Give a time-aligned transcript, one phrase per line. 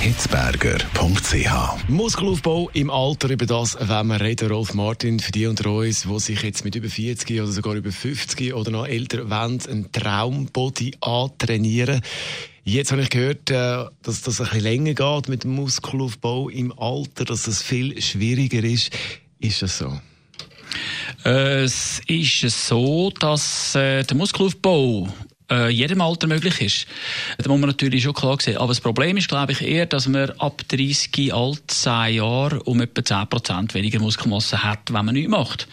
[0.00, 1.88] hitzberger.ch.
[1.88, 4.50] Muskelaufbau im Alter, über das wenn wir reden.
[4.50, 7.92] Rolf Martin, für die unter uns, die sich jetzt mit über 40 oder sogar über
[7.92, 12.00] 50 oder noch älter wollen, einen Traumbody antrainieren.
[12.64, 16.72] Jetzt habe ich gehört, äh, dass das ein bisschen länger geht mit dem Muskelaufbau im
[16.78, 18.90] Alter, dass das viel schwieriger ist.
[19.38, 20.00] Ist das so?
[21.22, 25.08] Es ist so, dass äh, der Muskelaufbau
[25.50, 26.86] äh, jedem Alter möglich ist.
[27.38, 28.56] Da muss man natürlich schon klar sehen.
[28.56, 32.80] Aber das Problem ist, glaube ich, eher, dass man ab 30, alt 10 Jahren um
[32.80, 35.68] etwa 10% weniger Muskelmasse hat, wenn man nichts macht.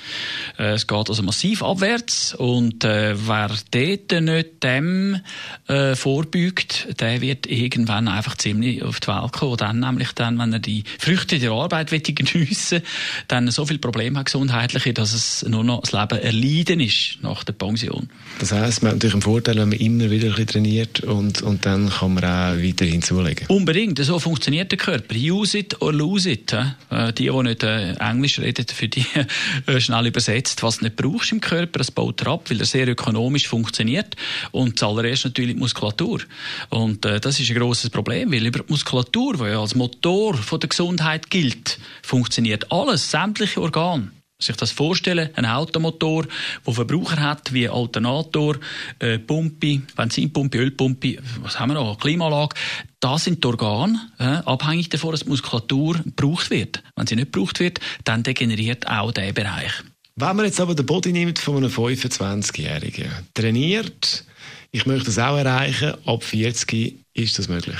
[0.57, 5.21] Äh, es geht also massiv abwärts und äh, wer dort nicht dem
[5.67, 9.57] äh, vorbeugt, der wird irgendwann einfach ziemlich auf die Welt kommen.
[9.57, 12.81] Dann nämlich dann, wenn er die Früchte der Arbeit geniessen
[13.27, 17.43] dann so viele Probleme hat gesundheitliche, dass es nur noch das Leben erleiden ist nach
[17.43, 18.09] der Pension.
[18.39, 21.89] Das heisst, man hat natürlich einen Vorteil, wenn man immer wieder trainiert und, und dann
[21.89, 23.47] kann man auch weiter hinzulegen.
[23.47, 25.15] Unbedingt, so funktioniert der Körper.
[25.15, 26.51] Use it or lose it.
[26.89, 29.05] Äh, die, die nicht äh, Englisch reden, für die
[29.67, 30.63] äh, schnell übersetzt.
[30.63, 34.15] Was du nicht brauchst im Körper, das baut er ab, weil er sehr ökonomisch funktioniert.
[34.51, 36.21] Und zuallererst natürlich die Muskulatur.
[36.69, 40.69] Und das ist ein grosses Problem, weil über die Muskulatur, die ja als Motor der
[40.69, 44.11] Gesundheit gilt, funktioniert alles, sämtliche Organe
[44.43, 46.25] sich das vorstellen, ein Automotor,
[46.65, 48.57] der Verbraucher hat, wie Alternator,
[48.99, 52.55] äh, Pumpe, Benzinpumpe, Ölpumpe, was haben wir noch, Klimaanlage,
[52.99, 56.83] das sind die Organe, äh, abhängig davon, dass die Muskulatur gebraucht wird.
[56.95, 59.71] Wenn sie nicht gebraucht wird, dann degeneriert auch der Bereich.
[60.15, 64.25] Wenn man jetzt aber den Body nimmt von einem 25-Jährigen, trainiert,
[64.71, 67.79] ich möchte das auch erreichen, ab 40 ist das möglich?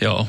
[0.00, 0.26] Ja,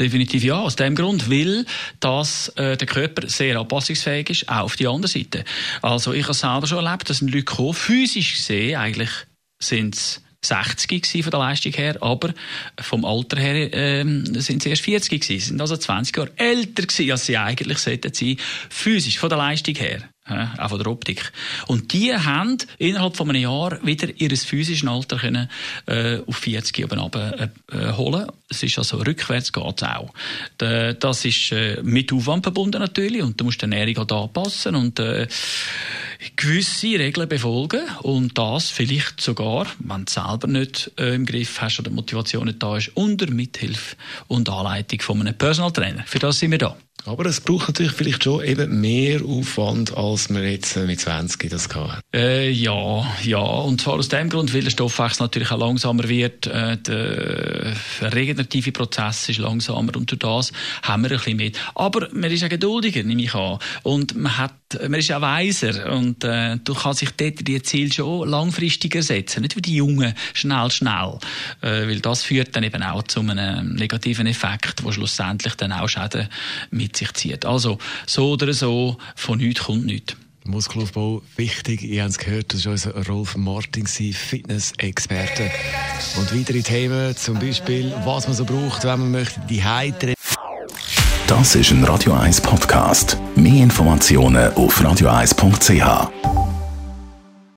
[0.00, 1.66] Definitiv ja, aus dem Grund, weil
[2.00, 5.44] dass äh, der Körper sehr anpassungsfähig ist, auch auf die andere Seite.
[5.82, 9.10] Also ich habe selber schon erlebt, dass sind Leute kommen, physisch gesehen, eigentlich
[9.58, 12.32] sind es 60 von der Leistung her, aber
[12.80, 17.12] vom Alter her ähm, sind sie erst 40 gewesen, sind also 20 Jahre älter gewesen,
[17.12, 18.38] als sie eigentlich sollten sein,
[18.70, 21.32] physisch von der Leistung her auch von der Optik.
[21.66, 25.48] Und die haben innerhalb von einem Jahr wieder ihr physisches Alter können,
[25.86, 28.26] äh, auf 40 oben runter, äh, holen.
[28.48, 30.12] Es ist also rückwärts geht auch.
[30.58, 34.98] das ist äh, mit Aufwand verbunden natürlich und du musst die Ernährung halt anpassen und
[34.98, 35.28] äh,
[36.36, 41.78] gewisse Regeln befolgen und das vielleicht sogar, wenn du selber nicht äh, im Griff hast
[41.78, 43.96] oder die Motivation nicht da ist, unter Mithilfe
[44.28, 46.04] und Anleitung von einem Personal Trainer.
[46.06, 46.76] Für das sind wir da.
[47.06, 51.68] Aber es braucht natürlich vielleicht schon eben mehr Aufwand, als man jetzt mit 20 das
[51.68, 51.98] kann.
[52.14, 53.38] Äh, ja, ja.
[53.38, 56.46] Und zwar aus dem Grund, weil der Stoffwechsel natürlich auch langsamer wird.
[56.46, 60.52] Äh, der regenerative Prozess ist langsamer und durch das
[60.82, 61.52] haben wir ein bisschen mehr.
[61.74, 63.58] Aber man ist auch geduldiger, nehme ich an.
[63.82, 65.92] Und man hat, man ist auch weiser.
[65.92, 69.42] Und äh, du kannst sich dort die Ziele schon langfristiger setzen.
[69.42, 71.18] Nicht wie die Jungen, schnell, schnell.
[71.62, 75.88] Äh, weil das führt dann eben auch zu einem negativen Effekt, wo schlussendlich dann auch
[75.88, 76.28] Schäden
[76.70, 77.46] mit mit sich zieht.
[77.46, 80.16] Also so oder so, von nichts kommt nichts.
[80.44, 81.82] Muskelaufbau wichtig.
[81.82, 85.50] Ihr habt es gehört, das war unser Rolf Martin, Fitness-Experte.
[86.18, 90.14] Und weitere Themen, zum Beispiel, was man so braucht, wenn man möchte, die Heitere.
[91.28, 93.16] Das ist ein Radio 1 Podcast.
[93.36, 96.29] Mehr Informationen auf radio1.ch.